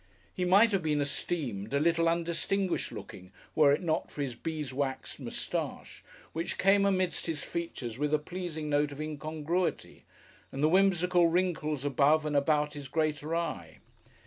[0.33, 5.19] He might have been esteemed a little undistinguished looking were it not for his beeswaxed
[5.19, 10.05] moustache, which came amidst his features with a pleasing note of incongruity,
[10.51, 13.77] and the whimsical wrinkles above and about his greater eye.